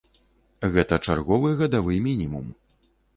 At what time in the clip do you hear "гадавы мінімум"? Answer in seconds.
1.59-2.49